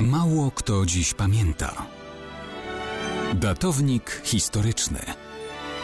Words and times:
Mało 0.00 0.50
kto 0.50 0.86
dziś 0.86 1.14
pamięta. 1.14 1.86
Datownik 3.34 4.20
historyczny 4.24 4.98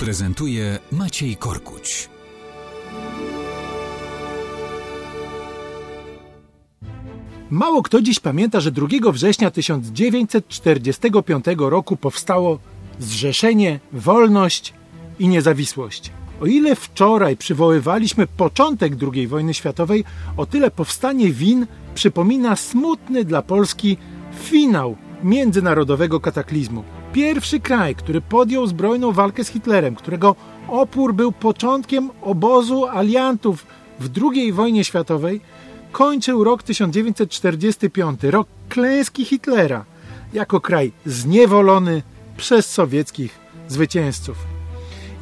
prezentuje 0.01 0.79
Maciej 0.93 1.37
Korkuć. 1.37 2.09
Mało 7.51 7.83
kto 7.83 8.03
dziś 8.03 8.21
pamięta, 8.21 8.61
że 8.61 8.73
2 8.73 8.87
września 9.13 9.51
1945 9.51 11.45
roku 11.59 11.97
powstało 11.97 12.59
Zrzeszenie, 12.99 13.81
Wolność 13.93 14.75
i 15.19 15.29
Niezawisłość. 15.29 16.13
O 16.41 16.47
ile 16.47 16.77
wczoraj 16.77 17.37
przywoływaliśmy 17.37 18.27
początek 18.27 18.93
II 19.13 19.27
wojny 19.27 19.55
światowej, 19.55 20.05
o 20.37 20.47
tyle 20.47 20.71
powstanie 20.71 21.31
Win 21.33 21.67
przypomina 21.95 22.57
smutny 22.57 23.25
dla 23.25 23.43
Polski 23.43 23.97
finał 24.35 24.97
międzynarodowego 25.23 26.21
kataklizmu. 26.21 26.85
Pierwszy 27.13 27.61
kraj, 27.61 27.95
który 27.95 28.21
podjął 28.21 28.67
zbrojną 28.67 29.13
walkę 29.13 29.45
z 29.45 29.49
Hitlerem, 29.49 29.95
którego 29.95 30.37
opór 30.69 31.15
był 31.15 31.33
początkiem 31.33 32.11
obozu 32.23 32.87
aliantów 32.87 33.67
w 34.01 34.11
II 34.23 34.53
wojnie 34.53 34.85
światowej, 34.85 35.41
kończył 35.93 36.45
rok 36.45 36.63
1945, 36.63 38.23
rok 38.23 38.49
klęski 38.69 39.25
Hitlera, 39.25 39.85
jako 40.33 40.61
kraj 40.61 40.93
zniewolony 41.07 42.03
przez 42.37 42.67
sowieckich 42.67 43.39
zwycięzców. 43.69 44.62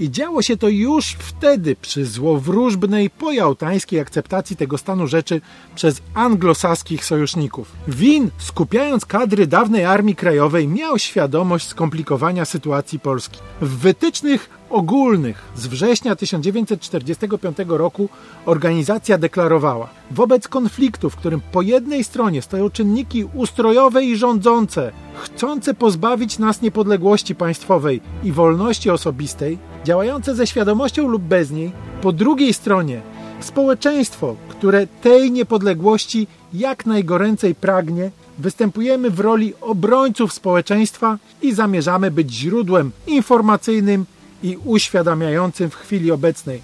I 0.01 0.11
działo 0.11 0.43
się 0.43 0.57
to 0.57 0.69
już 0.69 1.07
wtedy 1.19 1.77
przy 1.77 2.07
złowróżbnej 2.07 3.11
pojałtańskiej 3.11 4.01
akceptacji 4.01 4.57
tego 4.57 4.79
stanu 4.79 5.07
rzeczy 5.07 5.41
przez 5.75 6.03
anglosaskich 6.15 7.05
sojuszników. 7.05 7.73
Win, 7.89 8.31
skupiając 8.39 9.07
kadry 9.07 9.47
dawnej 9.47 9.85
Armii 9.85 10.15
Krajowej, 10.15 10.69
miał 10.69 10.99
świadomość 10.99 11.69
skomplikowania 11.69 12.45
sytuacji 12.45 13.01
Polski. 13.01 13.39
W 13.61 13.79
wytycznych 13.79 14.51
ogólnych 14.71 15.43
z 15.57 15.67
września 15.67 16.17
1945 16.17 17.57
roku 17.67 18.09
organizacja 18.47 19.19
deklarowała: 19.19 20.00
Wobec 20.11 20.49
konfliktu, 20.49 21.11
w 21.11 21.17
którym 21.17 21.41
po 21.53 21.63
jednej 21.63 22.05
stronie 22.05 22.43
stoją 22.43 22.71
czynniki 22.71 23.25
ustrojowe 23.35 24.05
i 24.05 24.17
rządzące, 24.17 24.93
chcące 25.15 25.75
pozbawić 25.75 26.39
nas 26.39 26.63
niepodległości 26.63 27.35
państwowej 27.35 28.01
i 28.25 28.33
wolności 28.33 28.91
osobistej, 28.91 29.59
działające 29.85 30.35
ze 30.35 30.47
świadomością 30.47 31.09
lub 31.09 31.23
bez 31.23 31.51
niej, 31.51 31.73
po 32.03 32.13
drugiej 32.13 32.55
stronie 32.55 33.01
społeczeństwo, 33.41 34.37
które 34.49 34.87
tej 34.87 35.31
niepodległości 35.31 36.27
jak 36.53 36.87
najgoręcej 36.87 37.55
pragnie, 37.55 38.11
występujemy 38.39 39.11
w 39.11 39.21
roli 39.21 39.55
obrońców 39.61 40.33
społeczeństwa 40.33 41.19
i 41.43 41.55
zamierzamy 41.55 42.11
być 42.11 42.33
źródłem 42.33 42.93
informacyjnym 43.07 44.05
i 44.43 44.57
uświadamiającym 44.65 45.71
w 45.71 45.75
chwili 45.75 46.11
obecnej, 46.11 46.63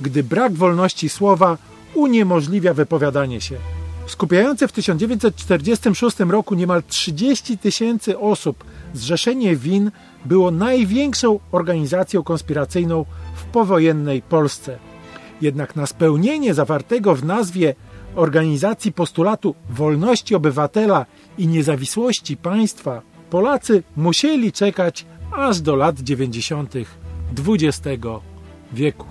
gdy 0.00 0.22
brak 0.22 0.52
wolności 0.52 1.08
słowa 1.08 1.58
uniemożliwia 1.96 2.74
wypowiadanie 2.74 3.40
się. 3.40 3.56
Skupiające 4.06 4.68
w 4.68 4.72
1946 4.72 6.18
roku 6.20 6.54
niemal 6.54 6.82
30 6.88 7.58
tysięcy 7.58 8.18
osób 8.18 8.64
Zrzeszenie 8.94 9.56
Win 9.56 9.90
było 10.24 10.50
największą 10.50 11.40
organizacją 11.52 12.22
konspiracyjną 12.22 13.04
w 13.34 13.44
powojennej 13.44 14.22
Polsce. 14.22 14.78
Jednak 15.40 15.76
na 15.76 15.86
spełnienie 15.86 16.54
zawartego 16.54 17.14
w 17.14 17.24
nazwie 17.24 17.74
organizacji 18.16 18.92
postulatu 18.92 19.54
wolności 19.70 20.34
obywatela 20.34 21.06
i 21.38 21.46
niezawisłości 21.46 22.36
państwa 22.36 23.02
Polacy 23.30 23.82
musieli 23.96 24.52
czekać 24.52 25.06
aż 25.32 25.60
do 25.60 25.76
lat 25.76 26.00
90. 26.00 26.74
XX 27.38 27.78
wieku. 28.72 29.06